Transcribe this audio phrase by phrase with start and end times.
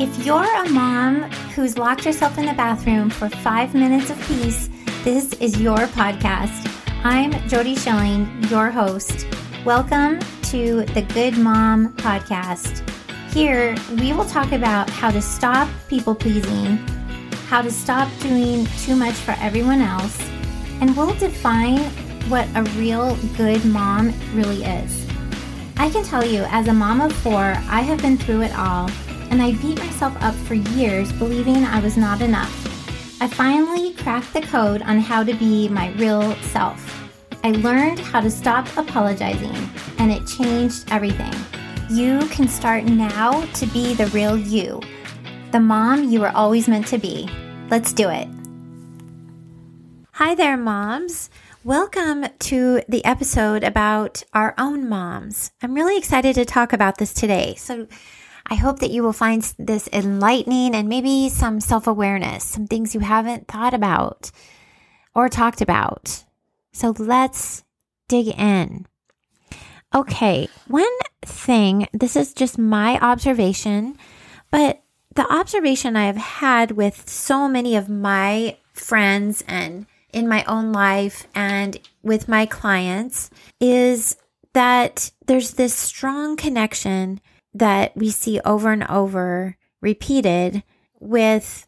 [0.00, 4.70] If you're a mom who's locked herself in the bathroom for five minutes of peace,
[5.04, 6.72] this is your podcast.
[7.04, 9.26] I'm Jody Schilling, your host.
[9.62, 12.82] Welcome to the Good Mom Podcast.
[13.34, 16.78] Here, we will talk about how to stop people pleasing,
[17.48, 20.18] how to stop doing too much for everyone else,
[20.80, 21.80] and we'll define
[22.30, 25.06] what a real good mom really is.
[25.76, 28.88] I can tell you, as a mom of four, I have been through it all
[29.30, 32.52] and I beat myself up for years believing I was not enough.
[33.22, 37.08] I finally cracked the code on how to be my real self.
[37.42, 39.56] I learned how to stop apologizing,
[39.98, 41.32] and it changed everything.
[41.88, 44.80] You can start now to be the real you,
[45.52, 47.28] the mom you were always meant to be.
[47.70, 48.28] Let's do it.
[50.12, 51.30] Hi there, moms.
[51.62, 55.52] Welcome to the episode about our own moms.
[55.62, 57.54] I'm really excited to talk about this today.
[57.56, 57.86] So,
[58.46, 62.94] I hope that you will find this enlightening and maybe some self awareness, some things
[62.94, 64.30] you haven't thought about
[65.14, 66.24] or talked about.
[66.72, 67.64] So let's
[68.08, 68.86] dig in.
[69.94, 70.86] Okay, one
[71.22, 73.96] thing, this is just my observation,
[74.50, 74.82] but
[75.14, 80.72] the observation I have had with so many of my friends and in my own
[80.72, 84.16] life and with my clients is
[84.52, 87.20] that there's this strong connection
[87.54, 90.62] that we see over and over repeated
[90.98, 91.66] with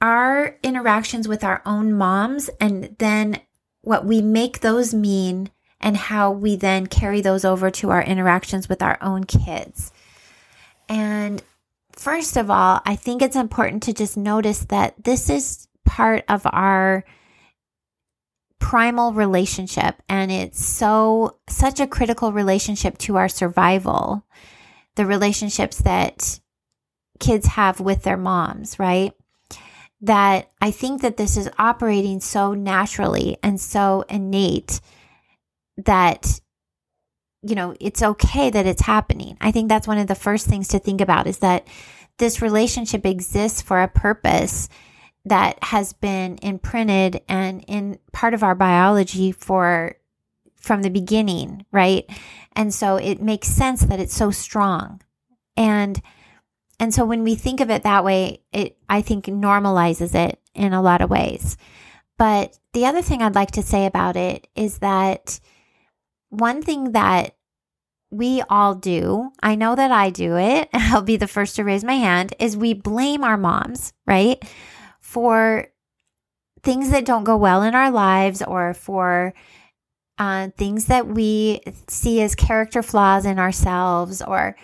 [0.00, 3.40] our interactions with our own moms and then
[3.82, 8.68] what we make those mean and how we then carry those over to our interactions
[8.68, 9.92] with our own kids.
[10.88, 11.42] And
[11.92, 16.42] first of all, I think it's important to just notice that this is part of
[16.46, 17.04] our
[18.58, 24.24] primal relationship and it's so such a critical relationship to our survival
[24.96, 26.40] the relationships that
[27.20, 29.12] kids have with their moms, right?
[30.00, 34.80] That I think that this is operating so naturally and so innate
[35.78, 36.40] that
[37.42, 39.36] you know, it's okay that it's happening.
[39.40, 41.68] I think that's one of the first things to think about is that
[42.18, 44.68] this relationship exists for a purpose
[45.26, 49.94] that has been imprinted and in part of our biology for
[50.66, 52.04] from the beginning, right?
[52.52, 55.00] And so it makes sense that it's so strong.
[55.56, 56.00] And
[56.78, 60.72] and so when we think of it that way, it I think normalizes it in
[60.72, 61.56] a lot of ways.
[62.18, 65.40] But the other thing I'd like to say about it is that
[66.28, 67.36] one thing that
[68.10, 71.84] we all do, I know that I do it, I'll be the first to raise
[71.84, 74.42] my hand, is we blame our moms, right?
[75.00, 75.68] For
[76.62, 79.34] things that don't go well in our lives or for
[80.18, 84.56] uh, things that we see as character flaws in ourselves or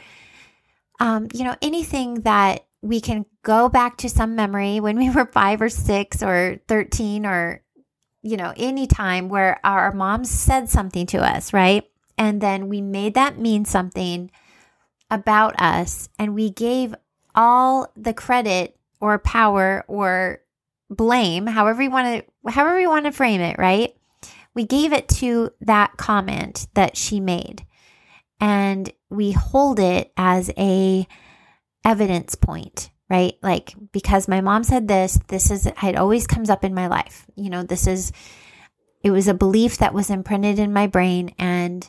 [1.01, 5.27] um, you know anything that we can go back to some memory when we were
[5.27, 7.63] five or six or 13 or
[8.23, 11.85] you know any time where our mom said something to us right?
[12.19, 14.31] And then we made that mean something
[15.11, 16.95] about us and we gave
[17.35, 20.41] all the credit or power or
[20.89, 23.95] blame however you want to however you want to frame it right
[24.55, 27.67] we gave it to that comment that she made.
[28.41, 31.07] And we hold it as a
[31.85, 33.35] evidence point right?
[33.43, 37.27] Like because my mom said this this is it always comes up in my life.
[37.37, 38.11] You know this is
[39.03, 41.89] it was a belief that was imprinted in my brain and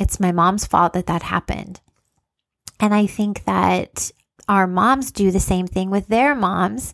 [0.00, 1.80] it's my mom's fault that that happened.
[2.80, 4.10] And i think that
[4.48, 6.92] our moms do the same thing with their moms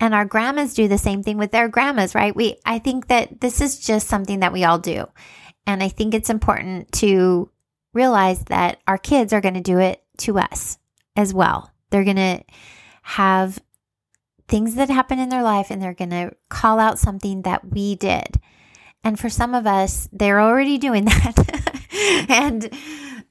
[0.00, 2.34] and our grandmas do the same thing with their grandmas, right?
[2.34, 5.06] We I think that this is just something that we all do.
[5.66, 7.50] And I think it's important to
[7.92, 10.78] realize that our kids are going to do it to us
[11.16, 11.70] as well.
[11.90, 12.42] They're going to
[13.02, 13.60] have
[14.48, 17.94] things that happen in their life and they're going to call out something that we
[17.94, 18.40] did.
[19.04, 22.26] And for some of us, they're already doing that.
[22.28, 22.70] and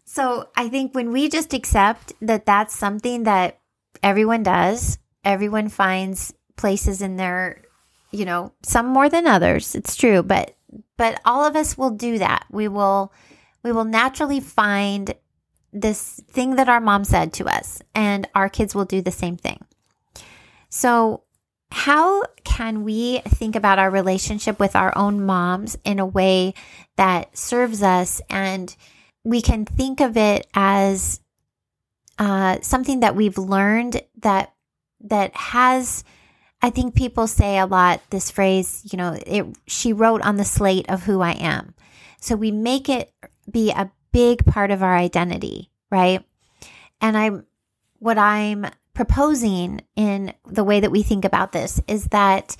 [0.05, 3.59] so I think when we just accept that that's something that
[4.01, 7.63] everyone does, everyone finds places in there,
[8.11, 9.73] you know, some more than others.
[9.73, 10.55] It's true, but
[10.97, 12.45] but all of us will do that.
[12.51, 13.13] We will
[13.63, 15.15] we will naturally find
[15.71, 19.37] this thing that our mom said to us and our kids will do the same
[19.37, 19.63] thing.
[20.69, 21.23] So,
[21.71, 26.55] how can we think about our relationship with our own moms in a way
[26.97, 28.75] that serves us and
[29.23, 31.21] we can think of it as
[32.17, 34.53] uh, something that we've learned that
[35.01, 36.03] that has
[36.61, 40.45] I think people say a lot this phrase, you know, it, she wrote on the
[40.45, 41.73] slate of who I am.
[42.19, 43.13] So we make it
[43.49, 46.23] be a big part of our identity, right?
[46.99, 47.45] And I'm,
[47.99, 52.57] what I'm proposing in the way that we think about this is that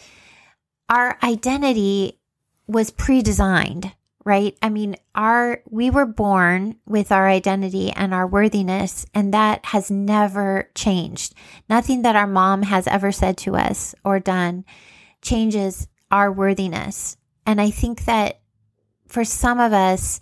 [0.87, 2.19] our identity
[2.67, 3.91] was pre-designed
[4.25, 4.57] right?
[4.61, 9.89] I mean our we were born with our identity and our worthiness and that has
[9.89, 11.33] never changed.
[11.69, 14.65] Nothing that our mom has ever said to us or done
[15.21, 17.17] changes our worthiness.
[17.45, 18.41] And i think that
[19.07, 20.19] for some of us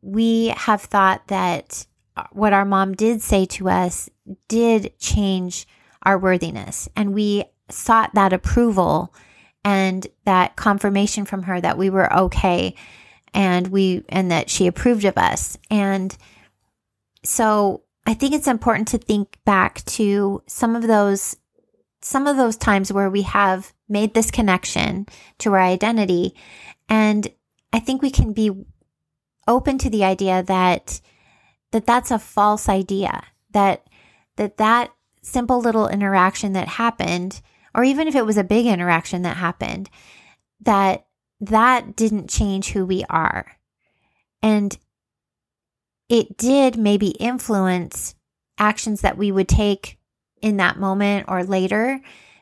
[0.00, 1.86] we have thought that
[2.32, 4.10] what our mom did say to us
[4.48, 5.66] did change
[6.02, 6.88] our worthiness.
[6.96, 9.14] And we sought that approval
[9.64, 12.74] and that confirmation from her that we were okay
[13.34, 15.56] and we and that she approved of us.
[15.70, 16.16] And
[17.24, 21.36] so I think it's important to think back to some of those
[22.00, 25.06] some of those times where we have made this connection
[25.38, 26.34] to our identity
[26.88, 27.28] and
[27.72, 28.50] I think we can be
[29.46, 31.00] open to the idea that
[31.70, 33.22] that that's a false idea
[33.52, 33.86] that
[34.36, 34.92] that that
[35.22, 37.40] simple little interaction that happened
[37.74, 39.88] or even if it was a big interaction that happened
[40.60, 41.06] that
[41.40, 43.56] that didn't change who we are
[44.42, 44.78] and
[46.08, 48.14] it did maybe influence
[48.58, 49.98] actions that we would take
[50.40, 52.00] in that moment or later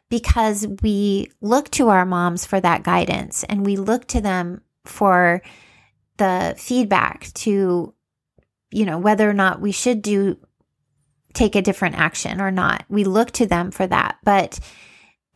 [0.08, 5.40] because we look to our moms for that guidance and we look to them for
[6.16, 7.94] the feedback to
[8.70, 10.38] you know, whether or not we should do
[11.32, 12.84] take a different action or not.
[12.88, 14.18] We look to them for that.
[14.24, 14.58] But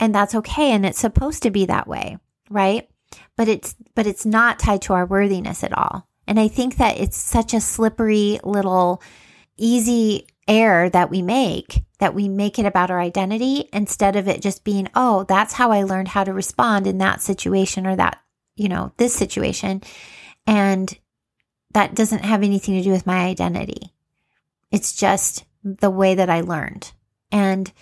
[0.00, 2.19] and that's okay and it's supposed to be that way,
[2.50, 2.88] right?
[3.37, 6.08] But it's but it's not tied to our worthiness at all.
[6.26, 9.02] And I think that it's such a slippery little
[9.56, 14.43] easy error that we make that we make it about our identity instead of it
[14.43, 18.20] just being, oh, that's how I learned how to respond in that situation or that,
[18.56, 19.82] you know, this situation.
[20.46, 20.94] And
[21.73, 23.94] that doesn't have anything to do with my identity.
[24.70, 26.93] It's just the way that I learned.
[27.32, 27.73] And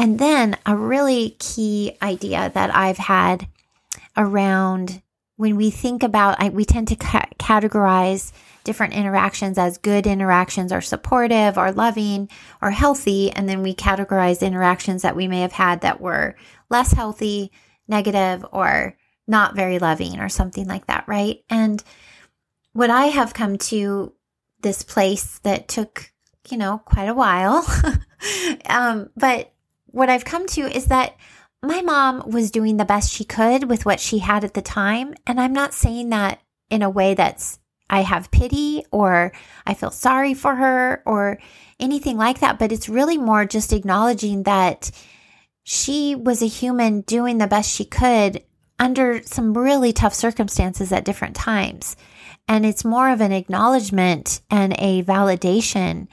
[0.00, 3.46] and then a really key idea that I've had
[4.16, 5.02] around
[5.36, 8.32] when we think about I, we tend to ca- categorize
[8.64, 12.30] different interactions as good interactions or supportive or loving
[12.62, 16.34] or healthy and then we categorize interactions that we may have had that were
[16.70, 17.52] less healthy,
[17.86, 18.96] negative or
[19.28, 21.44] not very loving or something like that, right?
[21.50, 21.84] And
[22.72, 24.14] what I have come to
[24.62, 26.10] this place that took,
[26.48, 27.66] you know, quite a while.
[28.66, 29.52] um, but
[29.92, 31.16] what I've come to is that
[31.62, 35.14] my mom was doing the best she could with what she had at the time.
[35.26, 36.40] And I'm not saying that
[36.70, 37.58] in a way that's
[37.90, 39.32] I have pity or
[39.66, 41.38] I feel sorry for her or
[41.78, 42.58] anything like that.
[42.58, 44.90] But it's really more just acknowledging that
[45.64, 48.42] she was a human doing the best she could
[48.78, 51.96] under some really tough circumstances at different times.
[52.48, 56.08] And it's more of an acknowledgement and a validation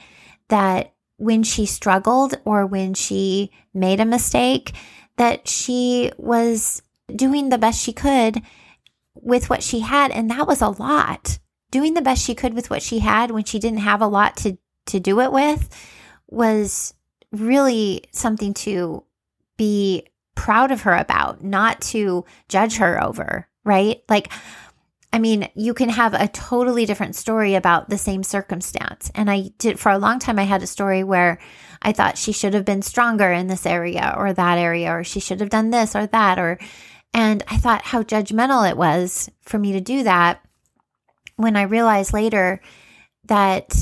[0.48, 4.72] that when she struggled or when she made a mistake,
[5.16, 6.80] that she was
[7.14, 8.40] doing the best she could
[9.14, 10.10] with what she had.
[10.10, 11.38] And that was a lot.
[11.70, 14.36] Doing the best she could with what she had when she didn't have a lot
[14.38, 14.56] to,
[14.86, 15.68] to do it with
[16.28, 16.94] was
[17.32, 19.04] really something to
[19.56, 24.02] be proud of her about, not to judge her over, right?
[24.08, 24.32] Like,
[25.12, 29.10] I mean, you can have a totally different story about the same circumstance.
[29.14, 31.38] And I did, for a long time, I had a story where
[31.80, 35.20] I thought she should have been stronger in this area or that area, or she
[35.20, 36.58] should have done this or that, or,
[37.14, 40.42] and I thought how judgmental it was for me to do that
[41.36, 42.60] when I realized later
[43.28, 43.74] that,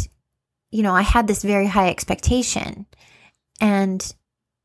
[0.70, 2.86] you know, I had this very high expectation
[3.60, 4.14] and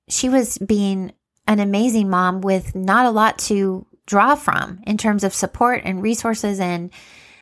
[0.09, 1.13] she was being
[1.47, 6.03] an amazing mom with not a lot to draw from in terms of support and
[6.03, 6.91] resources and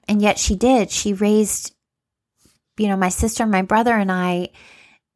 [0.08, 0.92] and yet she did.
[0.92, 1.74] She raised
[2.78, 4.50] you know my sister my brother and I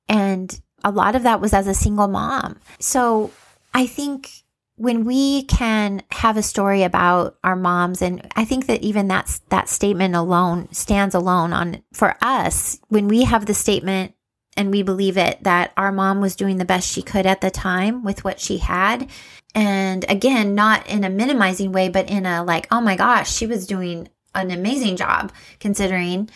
[0.10, 2.60] and a lot of that was as a single mom.
[2.80, 3.30] So
[3.76, 4.32] i think
[4.76, 9.40] when we can have a story about our moms and i think that even that's
[9.50, 14.14] that statement alone stands alone on for us when we have the statement
[14.56, 17.52] and we believe it that our mom was doing the best she could at the
[17.52, 19.10] time with what she had
[19.56, 23.46] and again, not in a minimizing way, but in a like, oh my gosh, she
[23.46, 26.30] was doing an amazing job considering.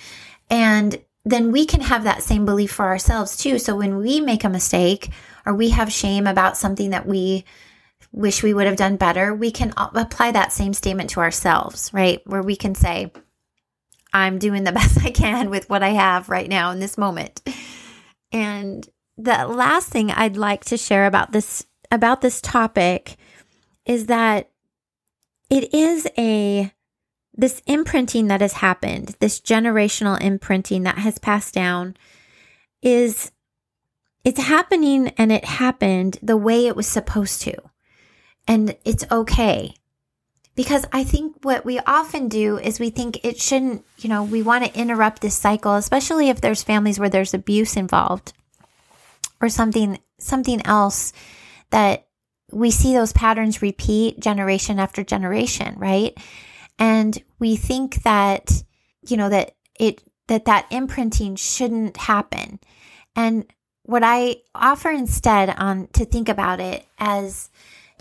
[0.49, 3.59] And then we can have that same belief for ourselves too.
[3.59, 5.09] So when we make a mistake
[5.45, 7.43] or we have shame about something that we
[8.11, 12.21] wish we would have done better, we can apply that same statement to ourselves, right?
[12.25, 13.11] Where we can say,
[14.13, 17.41] I'm doing the best I can with what I have right now in this moment.
[18.31, 23.17] And the last thing I'd like to share about this about this topic
[23.85, 24.49] is that
[25.49, 26.71] it is a
[27.33, 31.95] this imprinting that has happened, this generational imprinting that has passed down
[32.81, 33.31] is
[34.23, 37.55] it's happening and it happened the way it was supposed to.
[38.47, 39.75] And it's okay.
[40.57, 44.41] Because I think what we often do is we think it shouldn't, you know, we
[44.41, 48.33] want to interrupt this cycle, especially if there's families where there's abuse involved
[49.39, 51.13] or something something else
[51.69, 52.07] that
[52.51, 56.17] we see those patterns repeat generation after generation, right?
[56.79, 58.63] And we think that,
[59.07, 62.59] you know, that it that that imprinting shouldn't happen.
[63.15, 63.45] And
[63.83, 67.51] what I offer instead on to think about it as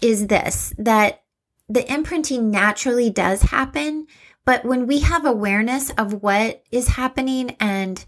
[0.00, 1.22] is this that
[1.68, 4.06] the imprinting naturally does happen,
[4.44, 8.04] but when we have awareness of what is happening and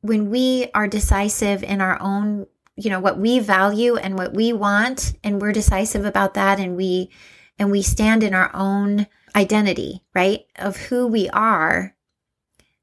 [0.00, 2.46] when we are decisive in our own,
[2.76, 6.76] you know, what we value and what we want and we're decisive about that and
[6.76, 7.10] we
[7.58, 10.44] and we stand in our own identity, right?
[10.56, 11.94] Of who we are,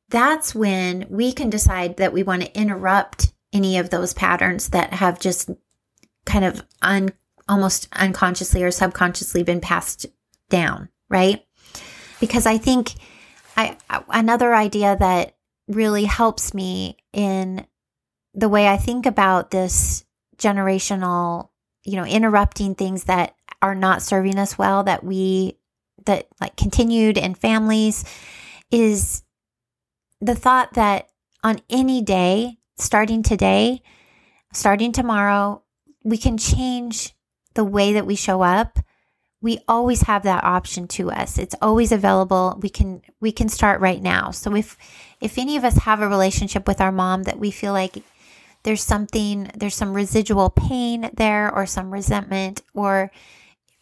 [0.09, 4.93] that's when we can decide that we want to interrupt any of those patterns that
[4.93, 5.49] have just
[6.25, 7.11] kind of un,
[7.47, 10.05] almost unconsciously or subconsciously been passed
[10.49, 11.45] down, right?
[12.19, 12.93] Because I think
[13.57, 13.77] I
[14.09, 15.35] another idea that
[15.67, 17.65] really helps me in
[18.33, 20.05] the way I think about this
[20.37, 21.49] generational,
[21.83, 25.57] you know, interrupting things that are not serving us well that we
[26.05, 28.03] that like continued in families
[28.71, 29.23] is
[30.19, 31.09] the thought that
[31.43, 33.81] on any day starting today,
[34.53, 35.63] starting tomorrow,
[36.03, 37.13] we can change
[37.53, 38.79] the way that we show up.
[39.41, 41.37] We always have that option to us.
[41.37, 42.57] It's always available.
[42.61, 44.31] We can we can start right now.
[44.31, 44.77] So if
[45.19, 48.03] if any of us have a relationship with our mom that we feel like
[48.63, 53.11] there's something there's some residual pain there or some resentment or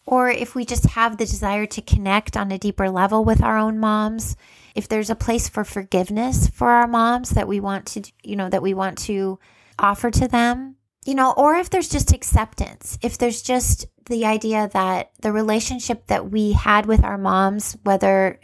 [0.04, 3.56] or if we just have the desire to connect on a deeper level with our
[3.56, 4.36] own moms,
[4.74, 8.48] if there's a place for forgiveness for our moms that we want to, you know,
[8.48, 9.38] that we want to
[9.78, 14.70] offer to them, you know, or if there's just acceptance, if there's just the idea
[14.72, 18.40] that the relationship that we had with our moms, whether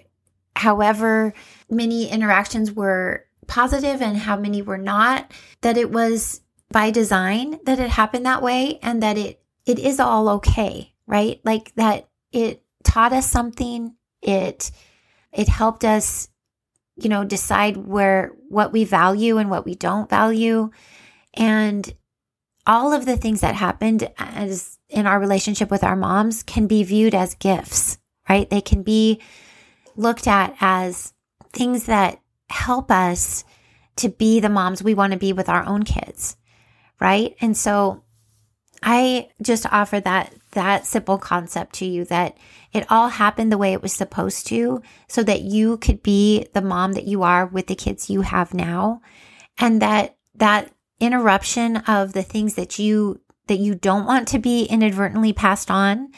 [0.56, 1.32] however
[1.70, 7.78] many interactions were positive and how many were not, that it was by design that
[7.78, 11.40] it happened that way and that it it is all okay, right?
[11.44, 14.70] Like that it taught us something, it
[15.32, 16.28] it helped us,
[16.96, 20.70] you know, decide where what we value and what we don't value.
[21.34, 21.92] And
[22.68, 26.82] all of the things that happened as in our relationship with our moms can be
[26.84, 27.98] viewed as gifts,
[28.28, 28.48] right?
[28.48, 29.20] They can be
[29.96, 31.14] looked at as
[31.52, 32.20] things that
[32.50, 33.44] help us
[33.96, 36.37] to be the moms we want to be with our own kids,
[37.00, 37.34] right?
[37.40, 38.04] And so
[38.82, 42.37] I just offer that that simple concept to you that
[42.72, 46.62] it all happened the way it was supposed to so that you could be the
[46.62, 49.00] mom that you are with the kids you have now
[49.58, 54.64] and that that interruption of the things that you that you don't want to be
[54.64, 56.11] inadvertently passed on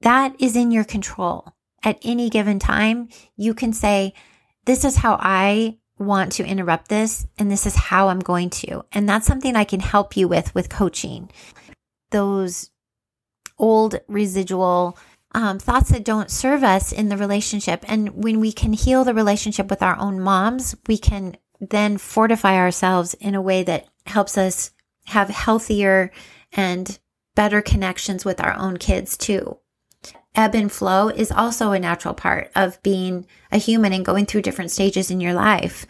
[0.00, 1.54] that is in your control.
[1.82, 4.14] At any given time you can say
[4.64, 8.84] this is how i want to interrupt this and this is how i'm going to.
[8.92, 11.30] And that's something i can help you with with coaching.
[12.10, 12.70] Those
[13.58, 14.98] old residual
[15.34, 17.84] um, thoughts that don't serve us in the relationship.
[17.88, 21.36] And when we can heal the relationship with our own moms, we can
[21.70, 24.70] then fortify ourselves in a way that helps us
[25.06, 26.10] have healthier
[26.52, 26.98] and
[27.34, 29.58] better connections with our own kids too.
[30.34, 34.42] Ebb and flow is also a natural part of being a human and going through
[34.42, 35.86] different stages in your life.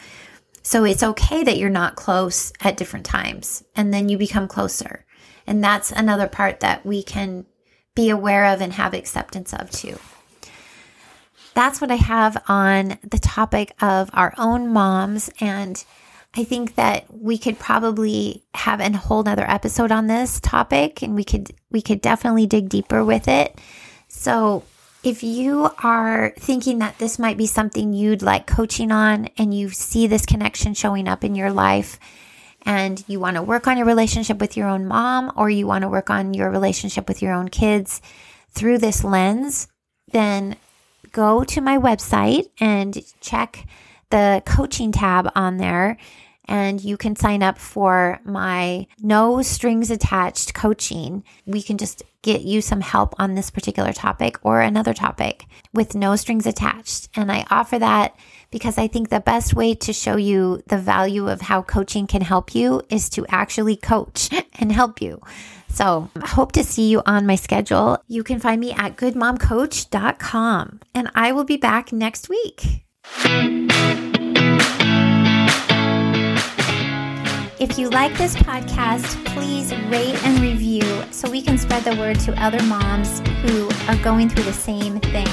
[0.62, 5.04] So it's okay that you're not close at different times and then you become closer.
[5.46, 7.46] And that's another part that we can
[7.94, 9.98] be aware of and have acceptance of too.
[11.54, 15.30] That's what I have on the topic of our own moms.
[15.40, 15.82] And
[16.36, 21.14] I think that we could probably have a whole nother episode on this topic and
[21.14, 23.58] we could we could definitely dig deeper with it.
[24.08, 24.64] So
[25.04, 29.70] if you are thinking that this might be something you'd like coaching on and you
[29.70, 31.98] see this connection showing up in your life,
[32.64, 35.82] and you want to work on your relationship with your own mom or you want
[35.82, 38.00] to work on your relationship with your own kids
[38.50, 39.68] through this lens,
[40.12, 40.56] then
[41.14, 43.66] go to my website and check
[44.10, 45.96] the coaching tab on there.
[46.46, 51.24] And you can sign up for my no strings attached coaching.
[51.46, 55.94] We can just get you some help on this particular topic or another topic with
[55.94, 57.08] no strings attached.
[57.14, 58.16] And I offer that
[58.50, 62.22] because I think the best way to show you the value of how coaching can
[62.22, 65.20] help you is to actually coach and help you.
[65.68, 67.98] So I hope to see you on my schedule.
[68.06, 72.84] You can find me at goodmomcoach.com and I will be back next week.
[77.64, 82.20] If you like this podcast, please rate and review so we can spread the word
[82.20, 85.26] to other moms who are going through the same thing.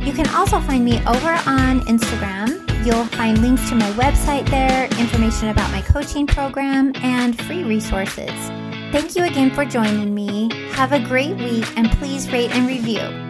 [0.00, 2.62] You can also find me over on Instagram.
[2.86, 8.30] You'll find links to my website there, information about my coaching program, and free resources.
[8.92, 10.50] Thank you again for joining me.
[10.74, 13.23] Have a great week and please rate and review.